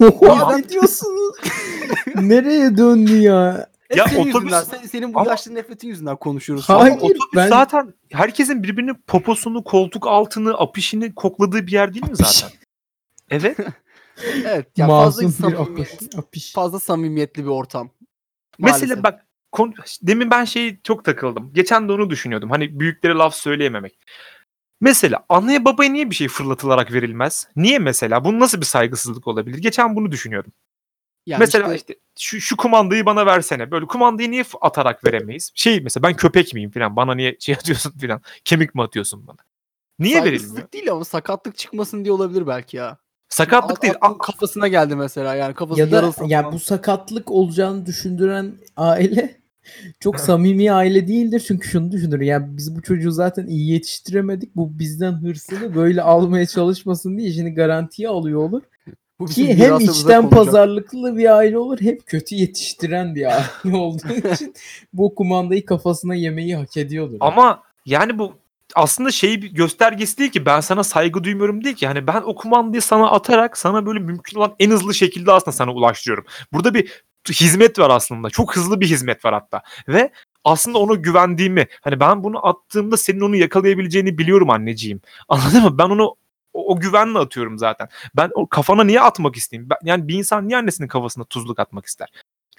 [0.20, 1.36] Oha, ne diyorsunuz?
[2.14, 3.68] Nereye döndü ya?
[3.88, 6.68] Hep Ya senin otobüs- yüzünden, sen- senin bu Ama- yaşlı nefretin yüzünden konuşuyoruz.
[6.68, 12.06] Hayır, Ama Otobüs ben- zaten herkesin birbirinin poposunu, koltuk altını, apişini kokladığı bir yer değil
[12.10, 12.50] mi zaten?
[13.30, 13.56] evet.
[14.44, 14.66] Evet.
[14.76, 16.52] Ya fazla, Masum bir samimiyet, apış.
[16.52, 17.90] fazla samimiyetli bir ortam.
[18.58, 19.04] Mesela Maalesef.
[19.04, 21.50] bak kon- demin ben şeyi çok takıldım.
[21.54, 22.50] Geçen de onu düşünüyordum.
[22.50, 23.98] Hani büyüklere laf söyleyememek.
[24.82, 27.48] Mesela anneye babaya niye bir şey fırlatılarak verilmez?
[27.56, 28.24] Niye mesela?
[28.24, 29.58] Bu nasıl bir saygısızlık olabilir?
[29.58, 30.52] Geçen bunu düşünüyordum.
[31.26, 33.70] Yani mesela işte- işte, şu, şu kumandayı bana versene.
[33.70, 35.50] Böyle kumandayı niye atarak veremeyiz?
[35.54, 36.96] Şey mesela ben köpek miyim falan.
[36.96, 38.20] Bana niye şey atıyorsun falan.
[38.44, 39.36] Kemik mi atıyorsun bana?
[39.98, 40.38] Niye verilmiyor?
[40.38, 42.98] Saygısızlık değil ama sakatlık çıkmasın diye olabilir belki ya.
[43.28, 43.94] Sakatlık At- değil.
[44.00, 46.54] atın kafasına geldi mesela yani kafası Ya da yarılsa ya falan.
[46.54, 49.41] bu sakatlık olacağını düşündüren aile
[50.00, 51.44] çok samimi aile değildir.
[51.48, 52.20] Çünkü şunu düşünür.
[52.20, 54.56] Ya biz bu çocuğu zaten iyi yetiştiremedik.
[54.56, 58.62] Bu bizden hırsını böyle almaya çalışmasın diye işini garantiye alıyor olur.
[59.18, 60.30] Bu Ki hem içten konacak.
[60.30, 64.54] pazarlıklı bir aile olur hem kötü yetiştiren bir aile olduğu için
[64.92, 67.16] bu kumandayı kafasına yemeyi hak ediyordur.
[67.20, 68.32] Ama yani bu
[68.74, 71.86] aslında şey bir göstergesi değil ki ben sana saygı duymuyorum değil ki.
[71.86, 75.72] Hani ben o kumandayı sana atarak sana böyle mümkün olan en hızlı şekilde aslında sana
[75.72, 76.24] ulaştırıyorum.
[76.52, 78.30] Burada bir hizmet var aslında.
[78.30, 79.62] Çok hızlı bir hizmet var hatta.
[79.88, 80.10] Ve
[80.44, 85.00] aslında ona güvendiğimi hani ben bunu attığımda senin onu yakalayabileceğini biliyorum anneciğim.
[85.28, 85.78] Anladın mı?
[85.78, 86.16] Ben onu
[86.54, 87.88] o, o güvenle atıyorum zaten.
[88.16, 89.70] Ben o kafana niye atmak isteyeyim?
[89.70, 92.08] Ben, yani bir insan niye annesinin kafasına tuzluk atmak ister?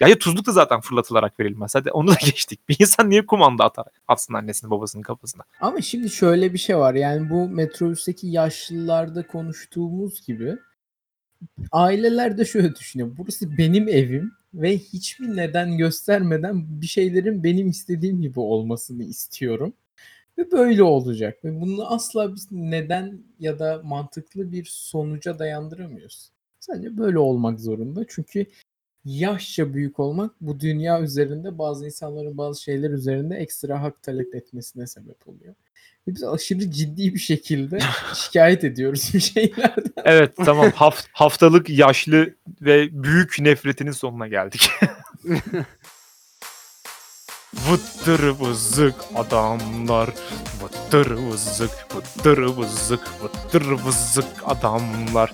[0.00, 1.74] Ya, ya tuzluk da zaten fırlatılarak verilmez.
[1.74, 2.68] Hadi onu da geçtik.
[2.68, 5.42] Bir insan niye kumanda atar atsın annesinin babasının kafasına?
[5.60, 6.94] Ama şimdi şöyle bir şey var.
[6.94, 10.56] Yani bu metrobüsteki yaşlılarda konuştuğumuz gibi
[11.72, 13.10] aileler de şöyle düşünüyor.
[13.18, 19.74] Burası benim evim ve hiçbir neden göstermeden bir şeylerin benim istediğim gibi olmasını istiyorum.
[20.38, 21.44] Ve böyle olacak.
[21.44, 26.30] Ve bunu asla biz neden ya da mantıklı bir sonuca dayandıramıyoruz.
[26.60, 28.04] Sadece böyle olmak zorunda.
[28.08, 28.46] Çünkü
[29.04, 34.86] yaşça büyük olmak bu dünya üzerinde bazı insanların bazı şeyler üzerinde ekstra hak talep etmesine
[34.86, 35.54] sebep oluyor.
[36.06, 37.78] Biz aşırı ciddi bir şekilde
[38.14, 39.84] şikayet ediyoruz bir şeylerden.
[40.04, 44.70] Evet tamam Haft- haftalık yaşlı ve büyük nefretinin sonuna geldik.
[47.54, 50.10] Vıttır vızık adamlar
[50.62, 55.32] Vıttır vızık vıttır vızık vıttır vızık adamlar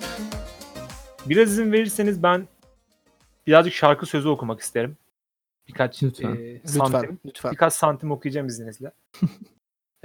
[1.25, 2.47] Biraz izin verirseniz ben
[3.47, 4.97] birazcık şarkı sözü okumak isterim.
[5.67, 6.35] Birkaç Lütfen.
[6.35, 7.51] e, santim, Lütfen, lütfen.
[7.51, 8.91] birkaç santim okuyacağım izninizle.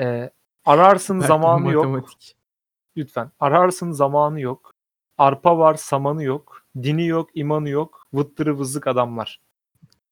[0.00, 0.30] E,
[0.66, 1.84] ararsın zamanı yok.
[1.84, 2.36] Matematik.
[2.96, 3.30] Lütfen.
[3.40, 4.74] Ararsın zamanı yok.
[5.18, 6.62] Arpa var samanı yok.
[6.82, 8.06] Dini yok imanı yok.
[8.14, 9.40] Vıttırı vızık adamlar.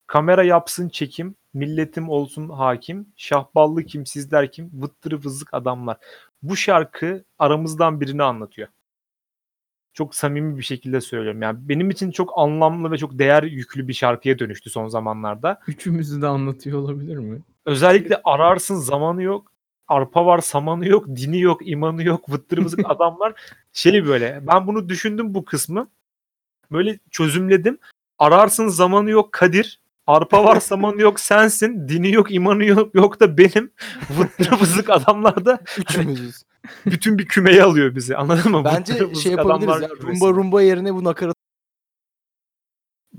[0.07, 1.35] Kamera yapsın çekim.
[1.55, 3.07] Milletim olsun hakim.
[3.17, 4.71] Şahballı kim sizler kim?
[4.83, 5.97] Vıttırı vızık adamlar.
[6.43, 8.69] Bu şarkı aramızdan birini anlatıyor.
[9.93, 11.43] Çok samimi bir şekilde söylüyorum.
[11.43, 15.61] Yani benim için çok anlamlı ve çok değer yüklü bir şarkıya dönüştü son zamanlarda.
[15.67, 17.43] Üçümüzü de anlatıyor olabilir mi?
[17.65, 19.54] Özellikle ararsın zamanı yok.
[19.89, 21.07] Arpa var samanı yok.
[21.09, 22.29] Dini yok imanı yok.
[22.33, 23.33] Vıttır vızık adamlar.
[23.73, 25.89] Şey böyle ben bunu düşündüm bu kısmı.
[26.73, 27.79] Böyle çözümledim.
[28.19, 29.81] Ararsın zamanı yok Kadir.
[30.07, 31.89] Arpa var samanı yok sensin.
[31.89, 33.73] Dini yok imanı yok yok da benim.
[34.11, 36.43] Vıttır vızık adamlar da Üçümüzüz.
[36.87, 38.17] bütün bir kümeye alıyor bizi.
[38.17, 38.65] Anladın mı?
[38.65, 39.95] Bence Vıttır şey vızık yapabiliriz adamlar ya.
[39.95, 40.21] kümesi.
[40.21, 41.35] Rumba rumba yerine bu nakarat.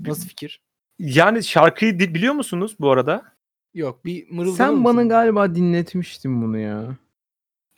[0.00, 0.60] Nasıl fikir?
[0.98, 3.35] Yani şarkıyı di- biliyor musunuz bu arada?
[3.76, 5.08] Yok bir mırıldanır Sen bana mısın?
[5.08, 6.96] galiba dinletmiştin bunu ya.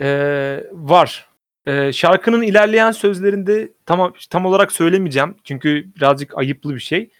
[0.01, 1.29] Ee, var.
[1.67, 5.35] Ee, şarkının ilerleyen sözlerinde tam tam olarak söylemeyeceğim.
[5.45, 7.11] Çünkü birazcık ayıplı bir şey.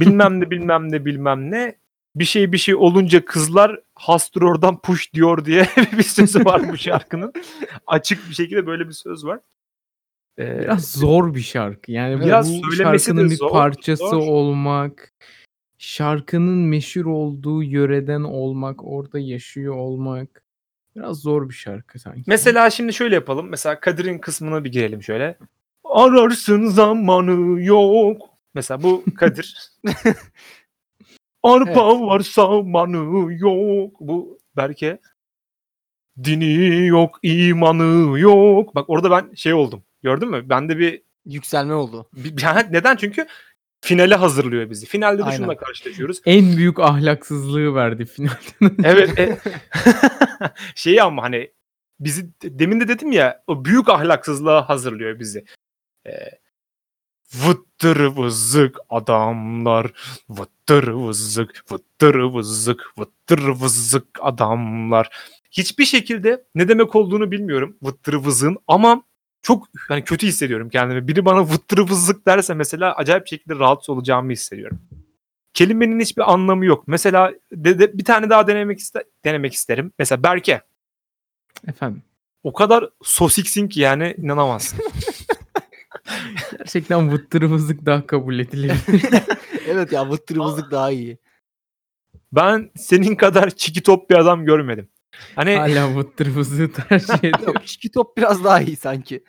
[0.00, 1.74] Bilmem ne bilmem ne bilmem ne.
[2.16, 6.76] Bir şey bir şey olunca kızlar hastır oradan push diyor diye bir sözü var bu
[6.76, 7.32] şarkının.
[7.86, 9.40] Açık bir şekilde böyle bir söz var.
[10.38, 11.92] Ee, Biraz zor bir şarkı.
[11.92, 14.26] Yani Biraz bu söylemesi şarkının de bir zor, parçası zor.
[14.26, 15.12] olmak,
[15.78, 20.44] şarkının meşhur olduğu yöreden olmak, orada yaşıyor olmak
[20.96, 22.22] biraz zor bir şarkı sanki.
[22.26, 23.48] Mesela şimdi şöyle yapalım.
[23.48, 25.38] Mesela Kadir'in kısmına bir girelim şöyle.
[25.84, 28.22] Ararsın zamanı yok.
[28.54, 29.72] Mesela bu Kadir.
[31.42, 34.00] Arpa var zamanı yok.
[34.00, 34.98] Bu Berke.
[36.24, 38.74] Dini yok, imanı yok.
[38.74, 39.82] Bak orada ben şey oldum.
[40.02, 40.48] Gördün mü?
[40.48, 42.08] Bende bir, Yükselme oldu.
[42.12, 42.96] bir- bir- neden?
[42.96, 43.26] Çünkü
[43.84, 44.86] finale hazırlıyor bizi.
[44.86, 45.36] Finalde de Aynen.
[45.36, 46.20] şununla karşılaşıyoruz.
[46.26, 48.34] en büyük ahlaksızlığı verdi finalde.
[48.84, 49.18] Evet.
[49.18, 49.38] E,
[50.74, 51.50] şeyi ama hani
[52.00, 55.44] bizi demin de dedim ya o büyük ahlaksızlığa hazırlıyor bizi.
[56.06, 56.12] E,
[57.34, 59.92] vıttır vızık adamlar
[60.28, 65.10] vıttır vızık vıttır vızık vıttır vızık adamlar.
[65.50, 69.02] Hiçbir şekilde ne demek olduğunu bilmiyorum vıttır vızığın ama
[69.44, 71.08] çok yani kötü hissediyorum kendimi.
[71.08, 74.80] Biri bana vıttır vızık derse mesela acayip şekilde rahatsız olacağımı hissediyorum
[75.54, 76.88] kelimenin hiçbir anlamı yok.
[76.88, 79.92] Mesela de, de- bir tane daha denemek iste, denemek isterim.
[79.98, 80.62] Mesela Berke
[81.68, 82.02] Efendim.
[82.42, 84.78] o kadar sosiksin ki yani inanamazsın.
[86.58, 89.10] Gerçekten vıttırımızlık daha kabul edilebilir.
[89.68, 91.18] evet ya vıttır vızık daha iyi.
[92.32, 94.88] ben senin kadar çiki top bir adam görmedim.
[95.36, 97.46] Hani Hala vıttırımızlığı tercih ediyor.
[97.46, 99.24] Yok çiki top biraz daha iyi sanki.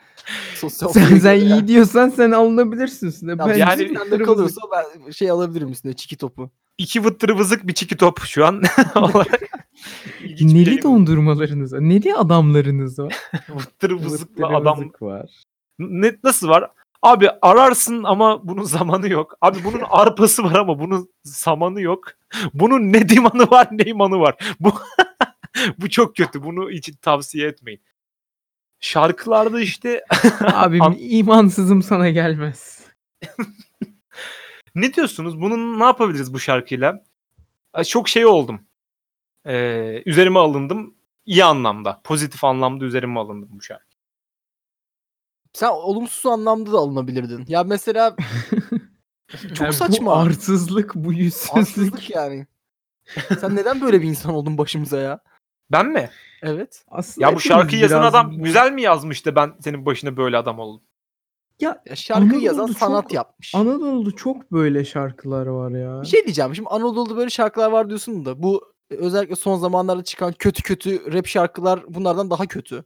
[0.54, 3.30] Sosyal sen sen iyi diyorsan sen alınabilirsin üstüne.
[3.30, 6.50] Ya Ben yani- yani sende kalıyorsa ben şey alabilirim üstüne çiki topu.
[6.78, 8.62] iki vıttır vızık bir çiki top şu an
[8.94, 9.40] olarak.
[10.24, 10.82] İlginç bir Neli bu.
[10.82, 11.80] dondurmalarınız var?
[11.80, 13.14] Neli adamlarınız var?
[13.48, 15.26] Vıttır vızıkla adam var.
[15.78, 16.70] ne, nasıl var?
[17.02, 19.34] Abi ararsın ama bunun zamanı yok.
[19.40, 22.04] Abi bunun arpası var ama bunun zamanı yok.
[22.54, 24.34] Bunun ne dimanı var ne imanı var.
[24.60, 24.72] Bu
[25.78, 26.42] bu çok kötü.
[26.42, 27.82] Bunu hiç tavsiye etmeyin.
[28.80, 30.04] Şarkılarda işte
[30.40, 32.86] Abim An- imansızım sana gelmez.
[34.74, 35.40] ne diyorsunuz?
[35.40, 37.04] Bunun ne yapabiliriz bu şarkıyla?
[37.88, 38.60] Çok şey oldum.
[39.46, 40.94] Ee, üzerime alındım.
[41.26, 42.00] İyi anlamda.
[42.04, 43.96] Pozitif anlamda üzerime alındım bu şarkı.
[45.52, 47.44] Sen olumsuz anlamda da alınabilirdin.
[47.48, 48.16] Ya mesela
[49.48, 50.06] çok Yani saçma.
[50.06, 51.56] Bu arsızlık, bu yüzsüzlük.
[51.56, 52.46] Haksızlık yani.
[53.40, 55.20] Sen neden böyle bir insan oldun başımıza ya?
[55.72, 56.10] Ben mi?
[56.42, 56.84] Evet.
[56.88, 60.36] Aslında Ya bu şarkıyı yazan biraz adam güzel mi yazmış da ben senin başına böyle
[60.36, 60.82] adam oldum?
[61.60, 63.54] Ya Ya şarkıyı Anadolu'da yazan çok- sanat yapmış.
[63.54, 66.02] Anadolu'da çok böyle şarkılar var ya.
[66.02, 66.54] Bir şey diyeceğim.
[66.54, 71.26] Şimdi Anadolu'da böyle şarkılar var diyorsun da bu özellikle son zamanlarda çıkan kötü kötü rap
[71.26, 72.84] şarkılar bunlardan daha kötü.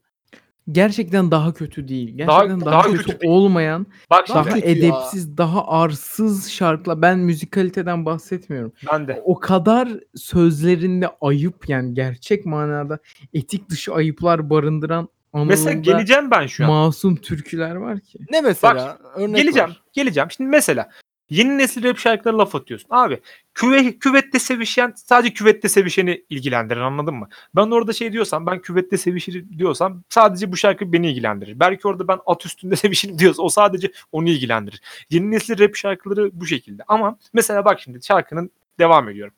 [0.72, 2.18] Gerçekten daha kötü değil.
[2.18, 3.32] Daha- Gerçekten daha, daha kötü, kötü değil.
[3.32, 4.72] olmayan, Bak Daha daha kötü ya.
[4.74, 7.02] edepsiz, daha arsız şarkılar.
[7.02, 8.72] Ben müzikaliteden bahsetmiyorum.
[8.92, 9.22] ben de.
[9.24, 12.98] O kadar sözlerinde ayıp yani gerçek manada
[13.34, 16.70] etik dışı ayıplar barındıran Mesela geleceğim ben şu an.
[16.70, 18.18] masum türküler var ki.
[18.30, 18.98] Ne mesela?
[19.14, 19.68] Örnek geleceğim.
[19.68, 19.82] var.
[19.92, 20.28] Geleceğim.
[20.30, 20.88] Şimdi mesela
[21.30, 22.88] yeni nesil rap şarkılara laf atıyorsun.
[22.90, 23.20] Abi
[23.54, 27.28] küve, küvette sevişen sadece küvette sevişeni ilgilendirir anladın mı?
[27.56, 31.60] Ben orada şey diyorsam ben küvette sevişirim diyorsam sadece bu şarkı beni ilgilendirir.
[31.60, 34.80] Belki orada ben at üstünde sevişirim diyorsa o sadece onu ilgilendirir.
[35.10, 36.82] Yeni nesil rap şarkıları bu şekilde.
[36.88, 39.34] Ama mesela bak şimdi şarkının devam ediyorum.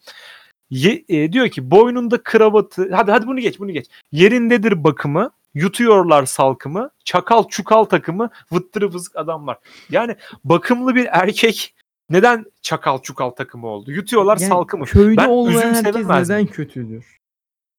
[0.71, 3.87] Ye- e, diyor ki boynunda kravatı hadi hadi bunu geç bunu geç.
[4.13, 9.59] Yerindedir bakımı yutuyorlar salkımı çakal çukal takımı vıttırı vızık adamlar.
[9.91, 11.75] Yani bakımlı bir erkek
[12.13, 13.93] neden çakal çukal takımı oldu?
[13.93, 14.85] Yutuyorlar Yani salkımı.
[14.85, 16.53] Köyde Ben olmayan üzüm herkes sevemez neden miyim?
[16.55, 17.19] kötüdür?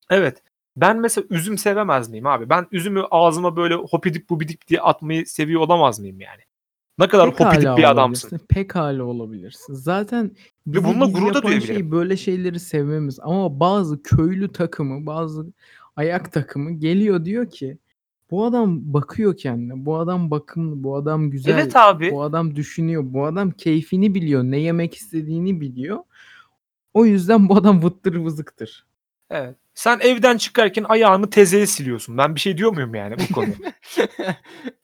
[0.09, 0.43] Evet.
[0.77, 2.49] Ben mesela üzüm sevemez miyim abi?
[2.49, 6.41] Ben üzümü ağzıma böyle hopidik bubidik diye atmayı seviyor olamaz mıyım yani?
[6.99, 8.27] Ne kadar hopidik Pekala bir adamsın.
[8.27, 9.73] olabilirsin, Pekala olabilirsin.
[9.73, 10.31] Zaten
[10.67, 11.75] bizi bununla gurur da duyabilirim.
[11.75, 13.19] şey böyle şeyleri sevmemiz.
[13.21, 15.45] Ama bazı köylü takımı, bazı
[15.95, 17.77] ayak takımı geliyor diyor ki
[18.33, 19.85] bu adam bakıyor kendine.
[19.85, 21.53] Bu adam bakımlı, bu adam güzel.
[21.53, 22.11] Evet abi.
[22.11, 23.03] Bu adam düşünüyor.
[23.05, 24.43] Bu adam keyfini biliyor.
[24.43, 25.99] Ne yemek istediğini biliyor.
[26.93, 28.85] O yüzden bu adam vıttır vızıktır.
[29.29, 29.55] Evet.
[29.75, 32.17] Sen evden çıkarken ayağını tezeye siliyorsun.
[32.17, 33.55] Ben bir şey diyor muyum yani bu konuya?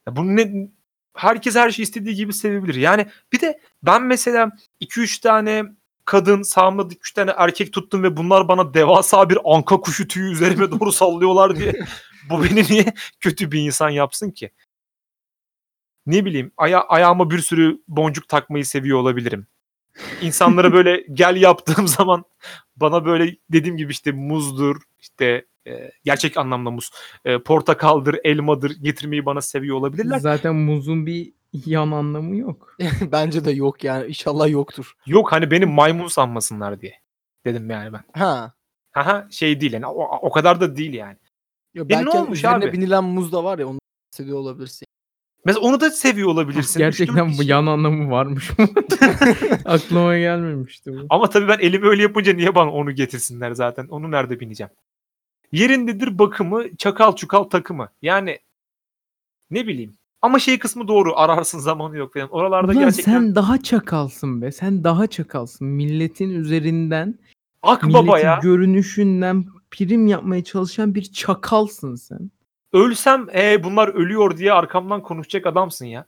[0.07, 0.69] Ya bunu ne
[1.13, 2.75] herkes her şeyi istediği gibi sevebilir.
[2.75, 5.63] Yani bir de ben mesela 2-3 tane
[6.05, 10.71] kadın sağımda 2-3 tane erkek tuttum ve bunlar bana devasa bir anka kuşu tüyü üzerime
[10.71, 11.73] doğru sallıyorlar diye
[12.29, 12.85] Bu beni niye
[13.19, 14.51] kötü bir insan yapsın ki?
[16.05, 19.47] Ne bileyim aya ayağıma bir sürü boncuk takmayı seviyor olabilirim.
[20.21, 22.25] İnsanlara böyle gel yaptığım zaman
[22.75, 26.89] bana böyle dediğim gibi işte muzdur, işte e, gerçek anlamda muz,
[27.25, 30.19] e, portakaldır, elmadır getirmeyi bana seviyor olabilirler.
[30.19, 32.77] Zaten muzun bir yan anlamı yok.
[33.11, 34.07] Bence de yok yani.
[34.07, 34.93] İnşallah yoktur.
[35.05, 36.99] Yok hani beni maymun sanmasınlar diye
[37.45, 38.03] dedim yani ben.
[38.13, 38.53] Ha.
[38.91, 41.17] Haha şey değil yani o, o kadar da değil yani.
[41.73, 42.73] Ya E, ne belki olmuş üzerine abi?
[42.73, 43.79] binilen muz da var ya onu
[44.11, 44.85] seviyor olabilirsin.
[45.45, 46.79] Mesela onu da seviyor olabilirsin.
[46.79, 48.67] Gerçekten bu yan anlamı varmış mı?
[49.65, 51.05] Aklıma gelmemişti bu.
[51.09, 53.87] Ama tabii ben elimi öyle yapınca niye bana onu getirsinler zaten?
[53.87, 54.71] Onu nerede bineceğim?
[55.51, 57.89] Yerindedir bakımı, çakal çukal takımı.
[58.01, 58.39] Yani
[59.51, 59.93] ne bileyim.
[60.21, 61.13] Ama şey kısmı doğru.
[61.15, 62.29] Ararsın zamanı yok falan.
[62.29, 64.51] Oralarda Ulan gerçekten sen daha çakalsın be.
[64.51, 65.67] Sen daha çakalsın.
[65.67, 67.19] Milletin üzerinden,
[67.63, 68.39] akbaba milletin ya.
[68.43, 72.31] görünüşünden prim yapmaya çalışan bir çakalsın sen.
[72.73, 76.05] Ölsem e bunlar ölüyor diye arkamdan konuşacak adamsın ya.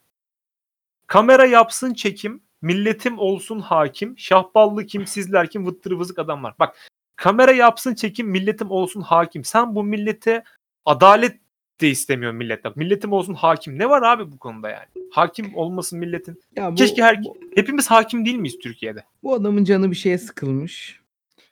[1.07, 6.53] Kamera yapsın çekim, milletim olsun hakim, şahballı kim sizler kim vıttırı vızık adamlar.
[6.59, 6.75] Bak
[7.15, 9.43] kamera yapsın çekim, milletim olsun hakim.
[9.43, 10.43] Sen bu millete
[10.85, 11.41] adalet
[11.81, 12.69] de istemiyorsun millete.
[12.75, 13.79] Milletim olsun hakim.
[13.79, 14.85] Ne var abi bu konuda yani?
[15.11, 16.41] Hakim olmasın milletin.
[16.55, 19.03] Ya bu, Keşke her bu, hepimiz hakim değil miyiz Türkiye'de?
[19.23, 21.00] bu adamın canı bir şeye sıkılmış.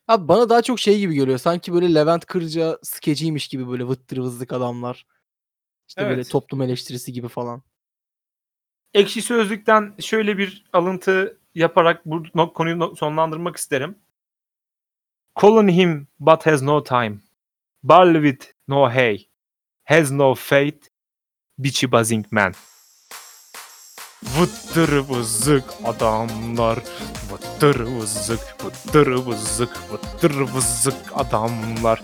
[0.09, 1.37] Abi bana daha çok şey gibi geliyor.
[1.37, 5.05] Sanki böyle Levent Kırca skeciymiş gibi böyle vıttır vızlık adamlar.
[5.87, 6.29] İşte böyle Evet.
[6.29, 7.63] toplum eleştirisi gibi falan.
[8.93, 13.99] Ekşi Sözlük'ten şöyle bir alıntı yaparak bu konuyu sonlandırmak isterim.
[15.41, 17.19] Calling him but has no time.
[17.83, 19.27] Barley with no hay.
[19.83, 20.87] Has no faith.
[21.59, 22.53] Bitchy buzzing man.
[24.23, 26.79] Vıttır vızık adamlar.
[27.31, 32.01] Vıttır vızık, vıttır vızık, vıttır vızık adamlar.